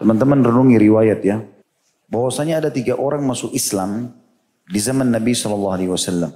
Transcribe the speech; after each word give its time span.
Teman-teman 0.00 0.40
renungi 0.40 0.80
riwayat 0.80 1.20
ya. 1.20 1.44
Bahwasanya 2.08 2.64
ada 2.64 2.70
tiga 2.72 2.96
orang 2.96 3.20
masuk 3.20 3.52
Islam 3.52 4.16
di 4.64 4.80
zaman 4.80 5.12
Nabi 5.12 5.36
Shallallahu 5.36 5.74
Alaihi 5.76 5.92
Wasallam. 5.92 6.32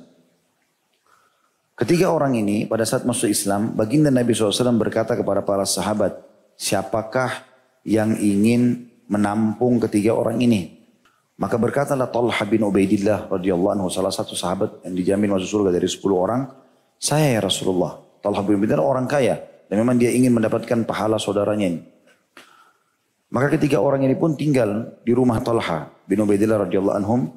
Ketiga 1.74 2.12
orang 2.12 2.36
ini 2.36 2.68
pada 2.68 2.84
saat 2.86 3.02
masuk 3.02 3.26
Islam, 3.26 3.74
baginda 3.74 4.06
Nabi 4.06 4.30
SAW 4.30 4.78
berkata 4.78 5.18
kepada 5.18 5.42
para 5.42 5.66
sahabat, 5.66 6.22
siapakah 6.54 7.42
yang 7.82 8.14
ingin 8.14 8.86
menampung 9.10 9.82
ketiga 9.82 10.14
orang 10.14 10.38
ini? 10.38 10.86
Maka 11.34 11.58
berkatalah 11.58 12.14
Talha 12.14 12.44
bin 12.46 12.62
Ubaidillah 12.62 13.26
radhiyallahu 13.26 13.74
anhu 13.74 13.90
salah 13.90 14.14
satu 14.14 14.38
sahabat 14.38 14.86
yang 14.86 14.94
dijamin 14.94 15.34
masuk 15.34 15.50
surga 15.50 15.74
dari 15.74 15.90
10 15.90 15.98
orang, 16.14 16.46
saya 16.94 17.34
ya 17.34 17.40
Rasulullah. 17.42 17.98
Talha 18.22 18.38
bin 18.46 18.54
Ubaidillah 18.54 18.86
orang 18.86 19.10
kaya 19.10 19.42
dan 19.66 19.74
memang 19.74 19.98
dia 19.98 20.14
ingin 20.14 20.30
mendapatkan 20.30 20.86
pahala 20.86 21.18
saudaranya 21.18 21.74
ini. 21.74 21.93
Maka 23.34 23.58
ketiga 23.58 23.82
orang 23.82 24.06
ini 24.06 24.14
pun 24.14 24.38
tinggal 24.38 24.94
di 25.02 25.10
rumah 25.10 25.42
Talha 25.42 25.90
bin 26.06 26.22
Ubaidillah 26.22 26.70
radhiyallahu 26.70 26.98
anhum 27.02 27.34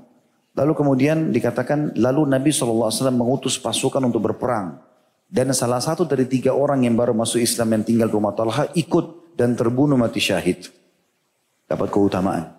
Lalu 0.57 0.73
kemudian 0.73 1.29
dikatakan, 1.29 1.93
lalu 2.01 2.25
Nabi 2.25 2.49
SAW 2.49 2.89
mengutus 3.13 3.61
pasukan 3.61 4.01
untuk 4.01 4.25
berperang. 4.25 4.81
Dan 5.29 5.53
salah 5.53 5.77
satu 5.77 6.01
dari 6.01 6.25
tiga 6.25 6.57
orang 6.57 6.81
yang 6.81 6.97
baru 6.97 7.13
masuk 7.13 7.37
Islam 7.37 7.77
yang 7.77 7.83
tinggal 7.85 8.09
di 8.09 8.15
rumah 8.17 8.33
Talha 8.33 8.65
ikut 8.73 9.37
dan 9.37 9.53
terbunuh 9.53 9.93
mati 9.93 10.17
syahid. 10.17 10.65
Dapat 11.69 11.93
keutamaan. 11.93 12.57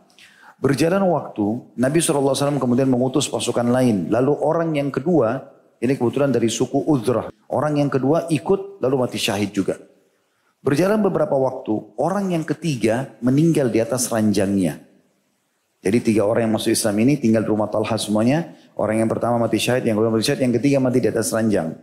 Berjalan 0.63 1.03
waktu, 1.11 1.75
Nabi 1.75 1.99
SAW 1.99 2.63
kemudian 2.63 2.87
mengutus 2.87 3.27
pasukan 3.27 3.67
lain. 3.67 4.07
Lalu 4.15 4.33
orang 4.47 4.79
yang 4.79 4.95
kedua, 4.95 5.43
ini 5.83 5.99
kebetulan 5.99 6.31
dari 6.31 6.47
suku 6.47 6.87
Udrah. 6.87 7.35
Orang 7.51 7.83
yang 7.83 7.91
kedua 7.91 8.31
ikut 8.31 8.79
lalu 8.79 8.95
mati 8.95 9.19
syahid 9.19 9.51
juga. 9.51 9.75
Berjalan 10.59 10.99
beberapa 10.99 11.39
waktu, 11.39 11.95
orang 11.95 12.35
yang 12.35 12.43
ketiga 12.43 13.15
meninggal 13.23 13.71
di 13.71 13.79
atas 13.79 14.11
ranjangnya. 14.11 14.83
Jadi 15.79 15.99
tiga 16.03 16.27
orang 16.27 16.51
yang 16.51 16.55
masuk 16.59 16.75
Islam 16.75 16.99
ini 17.07 17.15
tinggal 17.23 17.47
di 17.47 17.51
rumah 17.55 17.71
Talha 17.71 17.95
semuanya. 17.95 18.59
Orang 18.75 18.99
yang 18.99 19.07
pertama 19.07 19.39
mati 19.39 19.63
syahid, 19.63 19.87
yang 19.87 19.95
kedua 19.95 20.11
mati 20.11 20.27
syahid, 20.27 20.43
yang 20.43 20.55
ketiga 20.59 20.77
mati 20.83 20.99
di 20.99 21.09
atas 21.11 21.31
ranjang. 21.31 21.79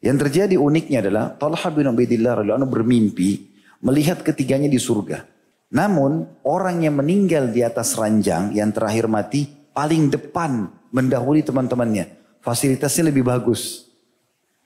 Yang 0.00 0.16
terjadi 0.24 0.56
uniknya 0.56 1.04
adalah 1.04 1.36
Talha 1.36 1.68
bin 1.68 1.92
Ubaidillah 1.92 2.40
radhiyallahu 2.40 2.72
bermimpi 2.72 3.52
melihat 3.84 4.24
ketiganya 4.24 4.68
di 4.72 4.80
surga. 4.80 5.28
Namun 5.70 6.40
orang 6.48 6.82
yang 6.82 6.96
meninggal 6.96 7.52
di 7.52 7.60
atas 7.60 7.94
ranjang 7.94 8.56
yang 8.56 8.72
terakhir 8.72 9.06
mati 9.06 9.46
paling 9.76 10.08
depan 10.08 10.72
mendahului 10.88 11.44
teman-temannya. 11.44 12.08
Fasilitasnya 12.40 13.12
lebih 13.12 13.28
bagus. 13.28 13.86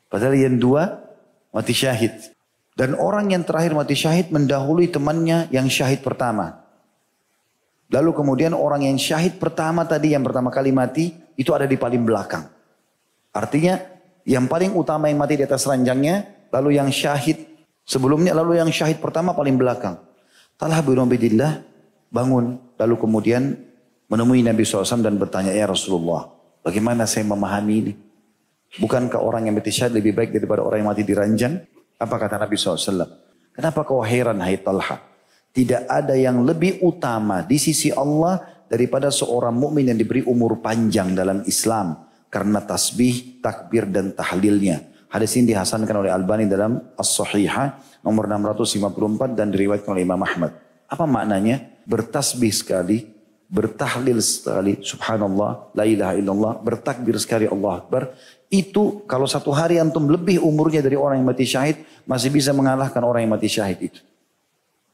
Padahal 0.06 0.38
yang 0.38 0.54
dua 0.54 1.02
mati 1.50 1.74
syahid. 1.74 2.33
Dan 2.74 2.98
orang 2.98 3.30
yang 3.30 3.46
terakhir 3.46 3.70
mati 3.70 3.94
syahid 3.94 4.34
mendahului 4.34 4.90
temannya 4.90 5.46
yang 5.54 5.70
syahid 5.70 6.02
pertama. 6.02 6.66
Lalu 7.94 8.10
kemudian 8.10 8.50
orang 8.50 8.82
yang 8.82 8.98
syahid 8.98 9.38
pertama 9.38 9.86
tadi 9.86 10.10
yang 10.10 10.26
pertama 10.26 10.50
kali 10.50 10.74
mati 10.74 11.14
itu 11.38 11.54
ada 11.54 11.70
di 11.70 11.78
paling 11.78 12.02
belakang. 12.02 12.50
Artinya 13.30 13.78
yang 14.26 14.50
paling 14.50 14.74
utama 14.74 15.06
yang 15.06 15.22
mati 15.22 15.38
di 15.38 15.46
atas 15.46 15.70
ranjangnya, 15.70 16.48
lalu 16.50 16.74
yang 16.74 16.90
syahid 16.90 17.46
sebelumnya, 17.86 18.34
lalu 18.34 18.58
yang 18.58 18.70
syahid 18.74 18.98
pertama 18.98 19.30
paling 19.38 19.54
belakang. 19.54 19.94
Talha 20.58 20.82
bin 20.82 20.98
Ubaidillah 20.98 21.62
bangun, 22.10 22.58
lalu 22.74 22.94
kemudian 22.98 23.54
menemui 24.10 24.42
Nabi 24.42 24.66
SAW 24.66 25.02
dan 25.04 25.14
bertanya, 25.14 25.54
Ya 25.54 25.70
Rasulullah, 25.70 26.26
bagaimana 26.66 27.06
saya 27.06 27.22
memahami 27.22 27.74
ini? 27.74 27.92
Bukankah 28.82 29.22
orang 29.22 29.46
yang 29.46 29.54
mati 29.54 29.70
syahid 29.70 29.94
lebih 29.94 30.18
baik 30.18 30.34
daripada 30.34 30.66
orang 30.66 30.82
yang 30.82 30.90
mati 30.90 31.06
di 31.06 31.14
ranjang? 31.14 31.73
Apa 31.98 32.16
kata 32.18 32.36
Nabi 32.40 32.58
SAW? 32.58 33.06
Kenapa 33.54 33.86
kau 33.86 34.02
heran 34.02 34.42
hai 34.42 34.58
Talha? 34.58 34.98
Tidak 35.54 35.86
ada 35.86 36.18
yang 36.18 36.42
lebih 36.42 36.82
utama 36.82 37.46
di 37.46 37.54
sisi 37.62 37.94
Allah 37.94 38.66
daripada 38.66 39.14
seorang 39.14 39.54
mukmin 39.54 39.86
yang 39.86 39.98
diberi 39.98 40.26
umur 40.26 40.58
panjang 40.58 41.14
dalam 41.14 41.46
Islam 41.46 42.10
karena 42.26 42.58
tasbih, 42.58 43.38
takbir 43.38 43.86
dan 43.86 44.10
tahlilnya. 44.10 44.82
Hadis 45.06 45.38
ini 45.38 45.54
dihasankan 45.54 45.94
oleh 45.94 46.10
Albani 46.10 46.50
dalam 46.50 46.82
As-Sahihah 46.98 48.02
nomor 48.02 48.26
654 48.26 49.38
dan 49.38 49.54
diriwayatkan 49.54 49.94
oleh 49.94 50.02
Imam 50.02 50.18
Ahmad. 50.18 50.58
Apa 50.90 51.06
maknanya? 51.06 51.62
Bertasbih 51.86 52.50
sekali, 52.50 53.14
bertahlil 53.46 54.18
sekali, 54.18 54.82
subhanallah, 54.82 55.70
la 55.78 55.86
ilaha 55.86 56.18
illallah, 56.18 56.52
bertakbir 56.58 57.14
sekali 57.22 57.46
Allah 57.46 57.78
Akbar. 57.78 58.10
Itu 58.54 59.02
kalau 59.10 59.26
satu 59.26 59.50
hari 59.50 59.82
antum 59.82 60.06
lebih 60.06 60.38
umurnya 60.38 60.78
dari 60.78 60.94
orang 60.94 61.18
yang 61.18 61.26
mati 61.26 61.42
syahid, 61.42 61.82
masih 62.06 62.30
bisa 62.30 62.54
mengalahkan 62.54 63.02
orang 63.02 63.26
yang 63.26 63.34
mati 63.34 63.50
syahid 63.50 63.90
itu. 63.90 64.00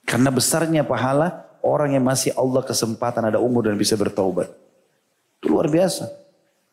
Karena 0.09 0.33
besarnya 0.33 0.81
pahala 0.81 1.45
orang 1.61 1.93
yang 1.93 2.01
masih 2.01 2.33
Allah 2.41 2.65
kesempatan 2.65 3.29
ada 3.29 3.37
umur 3.37 3.69
dan 3.69 3.77
bisa 3.77 4.01
bertaubat. 4.01 4.49
Itu 5.37 5.53
luar 5.53 5.69
biasa. 5.69 6.09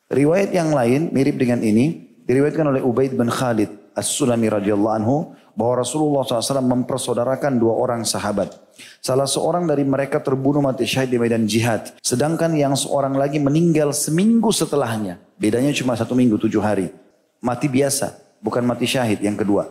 Riwayat 0.08 0.56
yang 0.56 0.72
lain 0.72 1.12
mirip 1.12 1.36
dengan 1.36 1.60
ini 1.60 2.08
diriwayatkan 2.24 2.72
oleh 2.72 2.80
Ubaid 2.80 3.20
bin 3.20 3.28
Khalid 3.28 3.68
As-Sulami 3.98 4.46
radhiyallahu 4.46 4.94
anhu 4.94 5.34
bahwa 5.58 5.82
Rasulullah 5.82 6.22
SAW 6.22 6.62
mempersaudarakan 6.62 7.58
dua 7.58 7.74
orang 7.74 8.06
sahabat. 8.06 8.54
Salah 9.02 9.26
seorang 9.26 9.66
dari 9.66 9.82
mereka 9.82 10.22
terbunuh 10.22 10.62
mati 10.62 10.86
syahid 10.86 11.10
di 11.10 11.18
medan 11.18 11.50
jihad. 11.50 11.98
Sedangkan 12.06 12.54
yang 12.54 12.78
seorang 12.78 13.18
lagi 13.18 13.42
meninggal 13.42 13.90
seminggu 13.90 14.54
setelahnya. 14.54 15.18
Bedanya 15.42 15.74
cuma 15.74 15.98
satu 15.98 16.14
minggu, 16.14 16.38
tujuh 16.38 16.62
hari. 16.62 16.94
Mati 17.42 17.66
biasa, 17.66 18.38
bukan 18.38 18.62
mati 18.70 18.86
syahid 18.86 19.18
yang 19.18 19.34
kedua. 19.34 19.66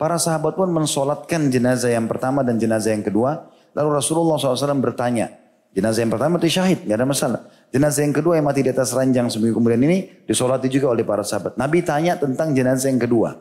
Para 0.00 0.16
sahabat 0.16 0.56
pun 0.56 0.72
mensolatkan 0.72 1.52
jenazah 1.52 1.92
yang 1.92 2.08
pertama 2.08 2.40
dan 2.40 2.56
jenazah 2.56 2.96
yang 2.96 3.04
kedua. 3.04 3.52
Lalu 3.76 4.00
Rasulullah 4.00 4.40
SAW 4.40 4.80
bertanya, 4.80 5.36
jenazah 5.76 6.00
yang 6.00 6.12
pertama 6.16 6.40
mati 6.40 6.48
syahid, 6.48 6.84
nggak 6.88 6.96
ada 6.96 7.08
masalah. 7.08 7.40
Jenazah 7.68 8.08
yang 8.08 8.16
kedua 8.16 8.40
yang 8.40 8.48
mati 8.48 8.64
di 8.64 8.72
atas 8.72 8.96
ranjang 8.96 9.28
seminggu 9.28 9.60
kemudian 9.60 9.84
ini 9.84 10.24
disolati 10.24 10.72
juga 10.72 10.96
oleh 10.96 11.04
para 11.04 11.20
sahabat. 11.20 11.60
Nabi 11.60 11.84
tanya 11.84 12.16
tentang 12.16 12.56
jenazah 12.56 12.88
yang 12.88 13.00
kedua. 13.00 13.36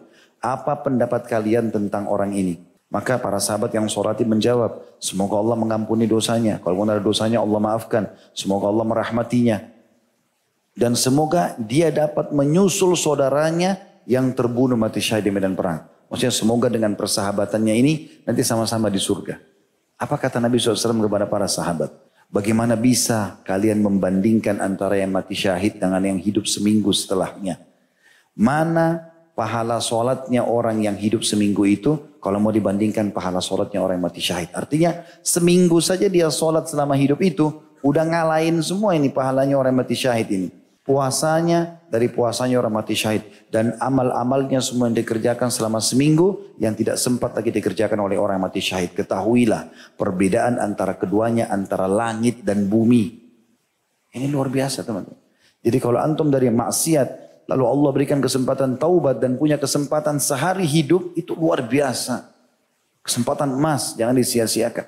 Apa 0.46 0.78
pendapat 0.86 1.26
kalian 1.26 1.74
tentang 1.74 2.06
orang 2.06 2.38
ini? 2.38 2.62
Maka 2.94 3.18
para 3.18 3.42
sahabat 3.42 3.74
yang 3.74 3.90
solati 3.90 4.22
menjawab, 4.22 4.78
semoga 5.02 5.42
Allah 5.42 5.58
mengampuni 5.58 6.06
dosanya. 6.06 6.62
Kalau 6.62 6.86
ada 6.86 7.02
dosanya 7.02 7.42
Allah 7.42 7.58
maafkan. 7.58 8.14
Semoga 8.38 8.70
Allah 8.70 8.86
merahmatinya. 8.86 9.58
Dan 10.78 10.94
semoga 10.94 11.58
dia 11.58 11.90
dapat 11.90 12.30
menyusul 12.30 12.94
saudaranya 12.94 13.82
yang 14.06 14.30
terbunuh 14.38 14.78
mati 14.78 15.02
syahid 15.02 15.26
di 15.26 15.34
medan 15.34 15.58
perang. 15.58 15.82
Maksudnya 16.14 16.36
semoga 16.36 16.70
dengan 16.70 16.94
persahabatannya 16.94 17.74
ini 17.74 17.94
nanti 18.22 18.46
sama-sama 18.46 18.94
di 18.94 19.02
surga. 19.02 19.42
Apa 19.98 20.20
kata 20.22 20.38
Nabi 20.38 20.62
SAW 20.62 21.02
kepada 21.10 21.26
para 21.26 21.50
sahabat? 21.50 21.90
Bagaimana 22.30 22.78
bisa 22.78 23.42
kalian 23.48 23.82
membandingkan 23.82 24.62
antara 24.62 25.00
yang 25.00 25.10
mati 25.10 25.34
syahid 25.34 25.82
dengan 25.82 26.04
yang 26.04 26.20
hidup 26.22 26.46
seminggu 26.46 26.92
setelahnya? 26.92 27.58
Mana 28.36 29.15
pahala 29.36 29.84
sholatnya 29.84 30.48
orang 30.48 30.82
yang 30.82 30.96
hidup 30.96 31.22
seminggu 31.22 31.68
itu 31.68 32.18
kalau 32.24 32.42
mau 32.42 32.50
dibandingkan 32.50 33.12
pahala 33.12 33.44
sholatnya 33.44 33.84
orang 33.84 34.02
yang 34.02 34.08
mati 34.08 34.24
syahid. 34.24 34.50
Artinya 34.56 35.06
seminggu 35.22 35.78
saja 35.84 36.08
dia 36.08 36.32
sholat 36.32 36.66
selama 36.66 36.96
hidup 36.96 37.22
itu 37.22 37.52
udah 37.86 38.02
ngalahin 38.02 38.58
semua 38.64 38.98
ini 38.98 39.14
pahalanya 39.14 39.60
orang 39.60 39.76
yang 39.76 39.82
mati 39.86 39.94
syahid 39.94 40.28
ini 40.32 40.50
puasanya 40.86 41.82
dari 41.90 42.14
puasanya 42.14 42.62
orang 42.62 42.78
mati 42.78 42.94
syahid 42.94 43.50
dan 43.50 43.74
amal-amalnya 43.82 44.62
semua 44.62 44.88
yang 44.88 45.02
dikerjakan 45.02 45.50
selama 45.50 45.82
seminggu 45.82 46.54
yang 46.62 46.78
tidak 46.78 47.02
sempat 47.02 47.34
lagi 47.34 47.50
dikerjakan 47.50 47.98
oleh 47.98 48.22
orang 48.22 48.38
yang 48.38 48.46
mati 48.46 48.62
syahid. 48.62 48.94
Ketahuilah 48.94 49.74
perbedaan 49.98 50.62
antara 50.62 50.94
keduanya 50.96 51.50
antara 51.50 51.90
langit 51.90 52.46
dan 52.46 52.70
bumi. 52.70 53.26
Ini 54.14 54.30
luar 54.32 54.48
biasa 54.48 54.86
teman-teman. 54.86 55.20
Jadi 55.66 55.78
kalau 55.82 55.98
antum 55.98 56.30
dari 56.30 56.54
maksiat 56.54 57.35
lalu 57.46 57.64
Allah 57.66 57.90
berikan 57.94 58.20
kesempatan 58.22 58.78
taubat 58.78 59.22
dan 59.22 59.38
punya 59.38 59.58
kesempatan 59.58 60.18
sehari 60.18 60.66
hidup 60.66 61.14
itu 61.18 61.34
luar 61.38 61.62
biasa. 61.66 62.34
Kesempatan 63.06 63.54
emas 63.54 63.94
jangan 63.94 64.18
disia-siakan. 64.18 64.86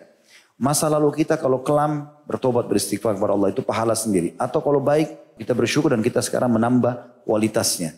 Masa 0.57 0.89
lalu 0.89 1.13
kita 1.21 1.38
kalau 1.38 1.62
kelam 1.62 2.09
bertobat 2.25 2.65
beristighfar 2.65 3.13
kepada 3.13 3.38
Allah 3.38 3.54
itu 3.54 3.62
pahala 3.62 3.94
sendiri. 3.94 4.33
Atau 4.42 4.65
kalau 4.65 4.81
baik 4.81 5.38
kita 5.38 5.54
bersyukur 5.54 5.94
dan 5.94 6.01
kita 6.01 6.18
sekarang 6.25 6.50
menambah 6.50 7.21
kualitasnya. 7.30 7.94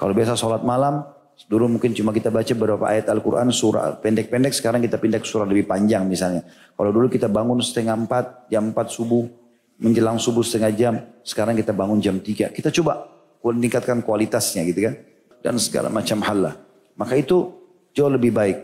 Kalau 0.00 0.16
biasa 0.16 0.32
sholat 0.32 0.64
malam, 0.64 1.04
dulu 1.44 1.76
mungkin 1.76 1.92
cuma 1.92 2.08
kita 2.16 2.32
baca 2.32 2.48
beberapa 2.56 2.88
ayat 2.88 3.12
Al-Quran 3.12 3.52
surah 3.52 4.00
pendek-pendek, 4.00 4.56
sekarang 4.56 4.80
kita 4.80 4.96
pindah 4.96 5.20
ke 5.20 5.28
surah 5.28 5.44
lebih 5.44 5.68
panjang 5.68 6.08
misalnya. 6.08 6.40
Kalau 6.72 6.88
dulu 6.88 7.12
kita 7.12 7.28
bangun 7.28 7.60
setengah 7.60 8.00
empat, 8.00 8.48
jam 8.48 8.72
empat 8.72 8.88
subuh, 8.88 9.28
menjelang 9.76 10.16
subuh 10.16 10.40
setengah 10.40 10.72
jam, 10.72 10.94
sekarang 11.20 11.52
kita 11.52 11.76
bangun 11.76 12.00
jam 12.00 12.16
tiga. 12.16 12.48
Kita 12.48 12.72
coba 12.72 13.19
meningkatkan 13.44 14.04
kualitasnya 14.04 14.64
gitu 14.68 14.90
kan. 14.90 14.94
Dan 15.40 15.56
segala 15.56 15.88
macam 15.88 16.20
hal 16.20 16.38
lah. 16.52 16.54
Maka 17.00 17.16
itu 17.16 17.48
jauh 17.96 18.12
lebih 18.12 18.30
baik. 18.36 18.58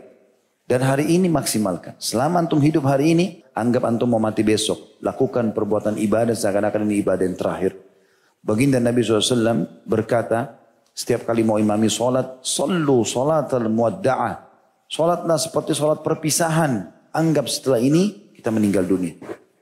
Dan 0.67 0.83
hari 0.83 1.15
ini 1.15 1.31
maksimalkan. 1.31 1.95
Selama 1.97 2.43
antum 2.43 2.59
hidup 2.59 2.85
hari 2.85 3.15
ini, 3.15 3.41
anggap 3.55 3.87
antum 3.87 4.11
mau 4.11 4.19
mati 4.19 4.43
besok. 4.43 4.99
Lakukan 4.99 5.55
perbuatan 5.55 5.95
ibadah 5.95 6.35
seakan-akan 6.35 6.85
ini 6.85 7.01
ibadah 7.01 7.23
yang 7.23 7.39
terakhir. 7.39 7.71
Baginda 8.43 8.77
Nabi 8.77 9.01
SAW 9.01 9.65
berkata, 9.87 10.59
setiap 10.91 11.23
kali 11.23 11.47
mau 11.47 11.55
imami 11.55 11.87
sholat, 11.87 12.43
Sallu 12.43 13.07
sholat 13.07 13.47
al-muwadda'ah. 13.53 14.33
Sholatlah 14.91 15.37
seperti 15.39 15.71
sholat 15.71 16.03
perpisahan. 16.03 16.93
Anggap 17.15 17.47
setelah 17.47 17.79
ini 17.79 18.33
kita 18.35 18.51
meninggal 18.51 18.83
dunia. 18.83 19.15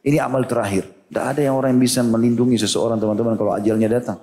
Ini 0.06 0.22
amal 0.22 0.50
terakhir. 0.50 0.86
Tidak 1.06 1.22
ada 1.22 1.42
yang 1.42 1.58
orang 1.58 1.78
yang 1.78 1.82
bisa 1.82 2.02
melindungi 2.02 2.58
seseorang 2.58 2.98
teman-teman 2.98 3.38
kalau 3.38 3.54
ajalnya 3.54 3.90
datang. 3.90 4.18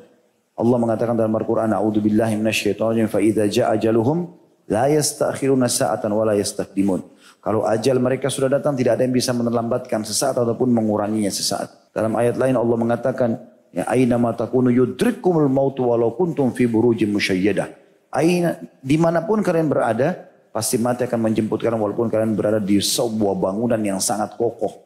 Allah 0.63 0.79
mengatakan 0.79 1.19
dalam 1.19 1.35
Al-Quran, 1.35 1.75
A'udhu 1.75 1.99
billahi 1.99 2.39
minasyaitonir 2.39 3.11
fa 3.11 3.19
idza 3.19 3.51
ja'a 3.51 3.75
ajaluhum 3.75 4.31
la 4.71 4.87
yastakhiruna 4.87 5.67
sa'atan 5.67 6.15
wa 6.15 6.23
la 6.23 6.39
yastaqdimun. 6.39 7.03
Kalau 7.43 7.67
ajal 7.67 7.99
mereka 7.99 8.31
sudah 8.31 8.47
datang 8.47 8.79
tidak 8.79 8.95
ada 8.95 9.03
yang 9.03 9.11
bisa 9.11 9.35
menelambatkan 9.35 10.07
sesaat 10.07 10.39
ataupun 10.39 10.71
menguranginya 10.71 11.35
sesaat. 11.35 11.91
Dalam 11.91 12.15
ayat 12.15 12.39
lain 12.39 12.55
Allah 12.55 12.79
mengatakan, 12.79 13.35
ya 13.75 13.83
aina 13.91 14.15
ma 14.23 14.31
takunu 14.31 14.71
yudrikumul 14.71 15.51
mautu 15.51 15.91
walau 15.91 16.15
kuntum 16.15 16.55
fi 16.55 16.71
burujin 16.71 17.11
musyayyadah. 17.11 17.67
Aina 18.15 18.63
di 18.79 18.95
mana 18.95 19.27
pun 19.27 19.43
kalian 19.43 19.67
berada, 19.67 20.31
pasti 20.55 20.79
mati 20.79 21.03
akan 21.03 21.19
menjemput 21.19 21.59
kalian 21.59 21.83
walaupun 21.83 22.07
kalian 22.07 22.39
berada 22.39 22.63
di 22.63 22.79
sebuah 22.79 23.35
bangunan 23.35 23.83
yang 23.83 23.99
sangat 23.99 24.39
kokoh. 24.39 24.79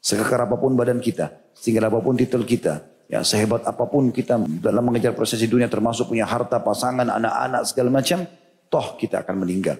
Sekekar 0.00 0.48
apa 0.48 0.56
pun 0.56 0.72
badan 0.72 0.96
kita, 0.96 1.52
setinggi 1.52 1.84
apa 1.84 2.00
pun 2.00 2.16
titel 2.16 2.40
kita, 2.48 2.80
ya 3.10 3.26
sehebat 3.26 3.66
apa 3.66 3.84
pun 3.90 4.14
kita 4.14 4.38
dalam 4.62 4.86
mengejar 4.86 5.12
prosesi 5.18 5.50
dunia 5.50 5.66
termasuk 5.66 6.14
punya 6.14 6.24
harta, 6.24 6.62
pasangan, 6.62 7.10
anak-anak 7.10 7.66
segala 7.66 7.90
macam, 7.90 8.22
toh 8.70 8.94
kita 8.94 9.26
akan 9.26 9.42
meninggal. 9.42 9.76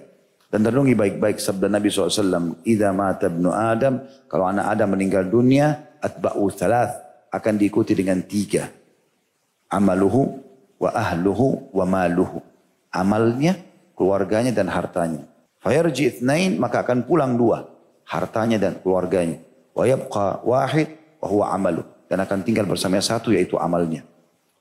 Dan 0.51 0.67
renungi 0.67 0.99
baik-baik 0.99 1.39
sabda 1.39 1.71
Nabi 1.71 1.87
SAW, 1.87 2.59
Ida 2.67 2.91
mata 2.91 3.31
Adam, 3.31 4.03
kalau 4.27 4.51
anak 4.51 4.67
Adam 4.67 4.99
meninggal 4.99 5.31
dunia, 5.31 5.95
atba'u 6.03 6.51
thalath, 6.51 6.91
akan 7.31 7.53
diikuti 7.55 7.95
dengan 7.95 8.19
tiga. 8.27 8.67
Amaluhu, 9.71 10.43
wa 10.75 10.91
ahluhu, 10.91 11.71
wa 11.71 11.87
maluhu. 11.87 12.43
Amalnya, 12.91 13.55
keluarganya 13.95 14.51
dan 14.51 14.67
hartanya. 14.67 15.23
Fayarji 15.63 16.19
ithnain, 16.19 16.59
maka 16.59 16.83
akan 16.83 17.07
pulang 17.07 17.39
dua. 17.39 17.71
Hartanya 18.03 18.59
dan 18.59 18.83
keluarganya. 18.83 19.39
Wa 19.71 19.87
yabqa 19.87 20.43
wahid 20.43 20.91
wa 21.23 21.27
huwa 21.31 21.45
amalu. 21.55 21.87
Dan 22.11 22.19
akan 22.19 22.43
tinggal 22.43 22.67
bersama 22.67 22.99
satu 22.99 23.31
yaitu 23.31 23.55
amalnya. 23.55 24.03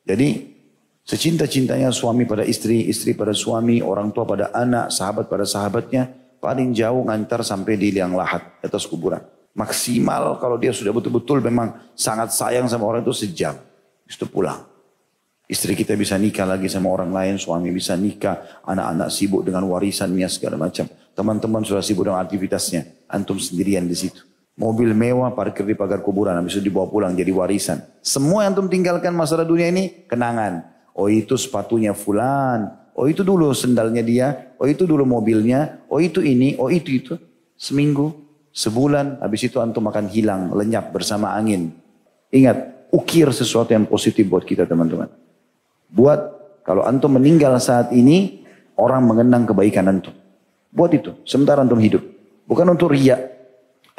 Jadi 0.06 0.54
secinta-cintanya 1.02 1.90
suami 1.90 2.22
pada 2.22 2.46
istri, 2.46 2.86
istri 2.86 3.18
pada 3.18 3.34
suami, 3.34 3.82
orang 3.82 4.14
tua 4.14 4.22
pada 4.22 4.54
anak, 4.54 4.94
sahabat 4.94 5.26
pada 5.26 5.42
sahabatnya, 5.42 6.06
paling 6.38 6.70
jauh 6.70 7.02
ngantar 7.02 7.42
sampai 7.42 7.74
di 7.74 7.90
liang 7.90 8.14
lahat 8.14 8.62
atas 8.62 8.86
kuburan. 8.86 9.18
Maksimal 9.50 10.38
kalau 10.38 10.62
dia 10.62 10.70
sudah 10.70 10.94
betul-betul 10.94 11.42
memang 11.42 11.74
sangat 11.98 12.30
sayang 12.30 12.70
sama 12.70 12.86
orang 12.86 13.02
itu 13.02 13.10
sejam. 13.10 13.58
Itu 14.06 14.30
pulang. 14.30 14.70
Istri 15.50 15.74
kita 15.74 15.98
bisa 15.98 16.14
nikah 16.14 16.46
lagi 16.46 16.70
sama 16.70 16.94
orang 16.94 17.10
lain, 17.10 17.34
suami 17.34 17.74
bisa 17.74 17.98
nikah, 17.98 18.62
anak-anak 18.62 19.10
sibuk 19.10 19.42
dengan 19.42 19.66
warisannya 19.66 20.30
segala 20.30 20.54
macam. 20.54 20.86
Teman-teman 21.10 21.66
sudah 21.66 21.82
sibuk 21.82 22.06
dengan 22.06 22.22
aktivitasnya. 22.22 23.10
Antum 23.10 23.34
sendirian 23.42 23.82
di 23.82 23.98
situ. 23.98 24.29
Mobil 24.60 24.92
mewah 24.92 25.32
parkir 25.32 25.64
di 25.64 25.72
pagar 25.72 26.04
kuburan 26.04 26.36
habis 26.36 26.60
itu 26.60 26.68
dibawa 26.68 26.84
pulang 26.84 27.16
jadi 27.16 27.32
warisan. 27.32 27.80
Semua 28.04 28.44
yang 28.44 28.52
antum 28.52 28.68
tinggalkan 28.68 29.16
masalah 29.16 29.48
dunia 29.48 29.72
ini 29.72 30.04
kenangan. 30.04 30.68
Oh 30.92 31.08
itu 31.08 31.40
sepatunya 31.40 31.96
fulan. 31.96 32.68
Oh 32.92 33.08
itu 33.08 33.24
dulu 33.24 33.56
sendalnya 33.56 34.04
dia. 34.04 34.52
Oh 34.60 34.68
itu 34.68 34.84
dulu 34.84 35.08
mobilnya. 35.08 35.80
Oh 35.88 35.96
itu 35.96 36.20
ini. 36.20 36.60
Oh 36.60 36.68
itu 36.68 36.92
itu. 36.92 37.16
Seminggu, 37.56 38.12
sebulan 38.52 39.24
habis 39.24 39.48
itu 39.48 39.56
antum 39.64 39.88
akan 39.88 40.12
hilang 40.12 40.52
lenyap 40.52 40.92
bersama 40.92 41.32
angin. 41.32 41.72
Ingat, 42.28 42.92
ukir 42.92 43.32
sesuatu 43.32 43.72
yang 43.72 43.88
positif 43.88 44.28
buat 44.28 44.44
kita 44.44 44.68
teman-teman. 44.68 45.08
Buat 45.88 46.20
kalau 46.68 46.84
antum 46.84 47.16
meninggal 47.16 47.56
saat 47.64 47.96
ini 47.96 48.44
orang 48.76 49.08
mengenang 49.08 49.48
kebaikan 49.48 49.88
antum. 49.88 50.12
Buat 50.68 51.00
itu, 51.00 51.16
sementara 51.24 51.64
antum 51.64 51.80
hidup. 51.80 52.04
Bukan 52.44 52.68
untuk 52.68 52.92
riak, 52.92 53.39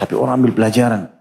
tapi 0.02 0.18
orang 0.18 0.42
ambil 0.42 0.58
pelajaran. 0.58 1.14